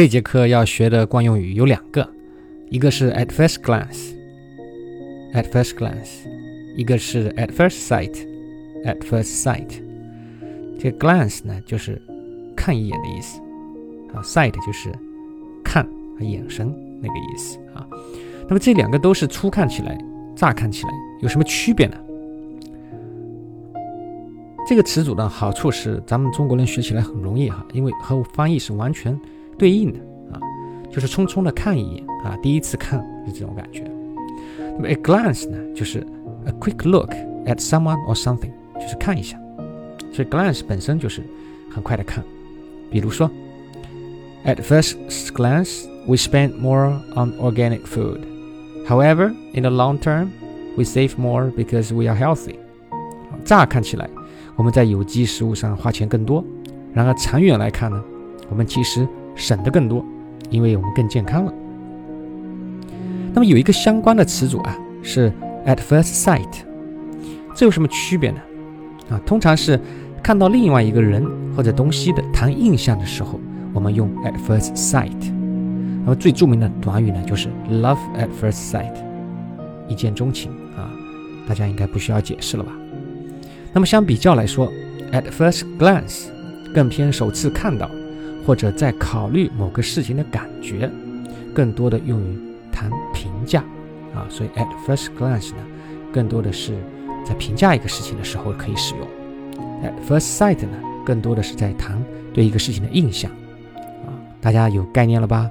[0.00, 2.08] 这节课要学的惯用语有两个，
[2.70, 6.26] 一个是 at first glance，at first glance，
[6.74, 9.68] 一个是 at first sight，at first sight。
[10.78, 12.00] 这个 glance 呢，就是
[12.56, 13.42] 看一眼的意思
[14.14, 14.90] 啊，sight 就是
[15.62, 15.86] 看
[16.18, 17.86] 和眼神那个意思啊。
[18.48, 19.98] 那么这两个都是初看起来、
[20.34, 20.90] 乍看起来
[21.20, 21.96] 有什么区别呢？
[24.66, 29.14] 这个词组的好处是咱们中国人学起来很容易哈，因为和翻译是完全。
[29.60, 29.98] 对应的
[30.32, 30.40] 啊，
[30.90, 33.84] 就是匆匆的看一眼啊，第一次看是这种感觉。
[34.56, 35.98] 那么 a glance 呢，就是
[36.46, 37.10] a quick look
[37.44, 39.38] at someone or something，就是看一下。
[40.10, 41.22] 所以 glance 本身就是
[41.70, 42.24] 很快的看。
[42.90, 43.30] 比如说
[44.46, 44.96] ，at first
[45.34, 48.20] glance we spend more on organic food.
[48.88, 50.28] However, in the long term,
[50.74, 52.54] we save more because we are healthy.
[53.44, 54.08] 乍看起来，
[54.56, 56.42] 我们在有机食物上花钱更多，
[56.94, 58.02] 然而长远来看呢，
[58.48, 60.04] 我们其实省的更多，
[60.50, 61.52] 因为我们更健康了。
[63.32, 65.32] 那么有一个相关的词组啊，是
[65.66, 66.48] at first sight，
[67.54, 68.40] 这有什么区别呢？
[69.10, 69.80] 啊，通常是
[70.22, 71.24] 看到另外一个人
[71.56, 73.40] 或者东西的谈印象的时候，
[73.72, 75.32] 我们用 at first sight。
[76.02, 78.94] 那么最著名的短语呢，就是 love at first sight，
[79.86, 80.90] 一见钟情啊，
[81.46, 82.72] 大家应该不需要解释了吧？
[83.72, 84.72] 那么相比较来说
[85.12, 86.24] ，at first glance
[86.74, 87.88] 更偏首次看到。
[88.46, 90.90] 或者在考虑某个事情的感觉，
[91.54, 92.38] 更多的用于
[92.72, 93.62] 谈评价
[94.14, 95.62] 啊，所以 at first glance 呢，
[96.12, 96.74] 更多的是
[97.24, 99.06] 在评价一个事情的时候可以使用。
[99.82, 100.72] at first sight 呢，
[101.04, 103.30] 更多的是在谈对一个事情的印象
[104.06, 105.50] 啊，大家有概念了吧？